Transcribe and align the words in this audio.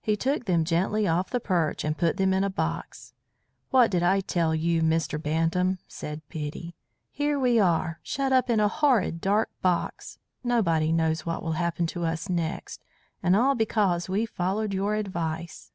He 0.00 0.16
took 0.16 0.46
them 0.46 0.64
gently 0.64 1.06
off 1.06 1.28
the 1.28 1.38
perch 1.38 1.84
and 1.84 1.98
put 1.98 2.16
them 2.16 2.32
in 2.32 2.42
a 2.42 2.48
box. 2.48 3.12
"What 3.68 3.90
did 3.90 4.02
I 4.02 4.20
tell 4.20 4.54
you, 4.54 4.80
Mr. 4.80 5.22
Bantam?" 5.22 5.76
said 5.86 6.22
Biddy. 6.30 6.74
"Here 7.10 7.38
we 7.38 7.60
are, 7.60 8.00
shut 8.02 8.32
up 8.32 8.48
in 8.48 8.60
a 8.60 8.68
horrid 8.68 9.20
dark 9.20 9.50
box; 9.60 10.18
nobody 10.42 10.90
knows 10.90 11.26
what 11.26 11.42
will 11.42 11.52
happen 11.52 11.86
to 11.88 12.06
us 12.06 12.30
next. 12.30 12.82
And 13.22 13.36
all 13.36 13.54
because 13.54 14.08
we 14.08 14.24
followed 14.24 14.72
your 14.72 14.94
advice." 14.94 15.70